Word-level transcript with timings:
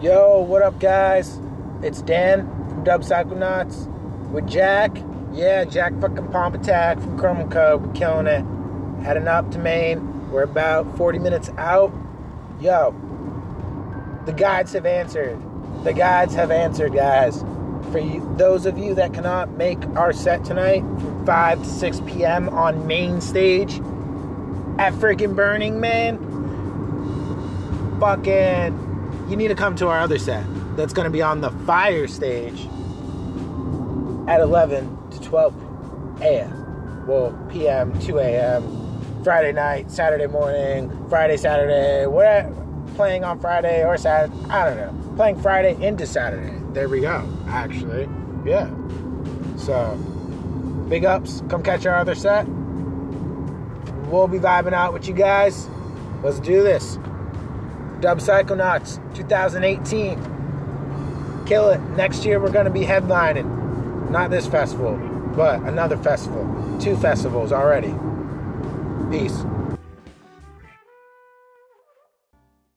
Yo, 0.00 0.40
what 0.42 0.62
up, 0.62 0.78
guys? 0.78 1.40
It's 1.82 2.02
Dan 2.02 2.46
from 2.68 2.84
Dub 2.84 3.02
Psychonauts 3.02 3.88
with 4.30 4.46
Jack. 4.46 4.96
Yeah, 5.32 5.64
Jack 5.64 5.92
fucking 6.00 6.28
Pomp 6.28 6.54
Attack 6.54 7.00
from 7.00 7.18
Chrome 7.18 7.50
Code. 7.50 7.84
We're 7.84 7.92
killing 7.94 8.28
it. 8.28 8.44
Heading 9.02 9.26
up 9.26 9.50
to 9.50 9.58
Maine. 9.58 10.30
We're 10.30 10.44
about 10.44 10.96
40 10.96 11.18
minutes 11.18 11.50
out. 11.58 11.92
Yo, 12.60 12.92
the 14.24 14.32
gods 14.32 14.72
have 14.74 14.86
answered. 14.86 15.36
The 15.82 15.92
gods 15.92 16.32
have 16.36 16.52
answered, 16.52 16.94
guys. 16.94 17.42
For 17.90 17.98
you, 17.98 18.32
those 18.36 18.66
of 18.66 18.78
you 18.78 18.94
that 18.94 19.12
cannot 19.12 19.50
make 19.56 19.84
our 19.96 20.12
set 20.12 20.44
tonight 20.44 20.82
from 20.82 21.26
5 21.26 21.58
to 21.64 21.68
6 21.68 22.00
p.m. 22.06 22.48
on 22.50 22.86
main 22.86 23.20
stage 23.20 23.78
at 24.78 24.92
freaking 24.92 25.34
Burning 25.34 25.80
Man, 25.80 26.18
fucking, 27.98 28.87
you 29.28 29.36
need 29.36 29.48
to 29.48 29.54
come 29.54 29.76
to 29.76 29.88
our 29.88 30.00
other 30.00 30.18
set. 30.18 30.44
That's 30.76 30.92
going 30.92 31.04
to 31.04 31.10
be 31.10 31.22
on 31.22 31.40
the 31.40 31.50
fire 31.66 32.06
stage 32.06 32.66
at 34.26 34.40
11 34.40 35.10
to 35.10 35.20
12 35.20 36.20
a.m. 36.22 37.06
Well, 37.06 37.38
p.m., 37.50 37.98
2 38.00 38.18
a.m., 38.18 39.22
Friday 39.24 39.52
night, 39.52 39.90
Saturday 39.90 40.26
morning, 40.26 40.90
Friday, 41.08 41.36
Saturday, 41.36 42.06
whatever. 42.06 42.54
Playing 42.94 43.24
on 43.24 43.38
Friday 43.38 43.84
or 43.84 43.96
Saturday, 43.96 44.34
I 44.48 44.64
don't 44.64 44.76
know. 44.76 45.16
Playing 45.16 45.40
Friday 45.40 45.82
into 45.84 46.06
Saturday. 46.06 46.58
There 46.72 46.88
we 46.88 47.00
go, 47.00 47.28
actually. 47.48 48.08
Yeah. 48.44 48.70
So, 49.56 49.96
big 50.88 51.04
ups. 51.04 51.42
Come 51.48 51.62
catch 51.62 51.86
our 51.86 51.96
other 51.96 52.14
set. 52.14 52.46
We'll 54.08 54.28
be 54.28 54.38
vibing 54.38 54.72
out 54.72 54.92
with 54.92 55.06
you 55.06 55.14
guys. 55.14 55.68
Let's 56.22 56.40
do 56.40 56.62
this. 56.62 56.98
Dub 58.00 58.18
Psychonauts 58.18 58.98
2018. 59.16 61.44
Kill 61.46 61.70
it. 61.70 61.80
Next 61.96 62.24
year 62.24 62.40
we're 62.40 62.52
going 62.52 62.66
to 62.66 62.70
be 62.70 62.82
headlining. 62.82 64.10
Not 64.10 64.30
this 64.30 64.46
festival, 64.46 64.96
but 65.36 65.60
another 65.62 65.96
festival. 65.96 66.44
Two 66.80 66.96
festivals 66.96 67.52
already. 67.52 67.94
Peace. 69.10 69.42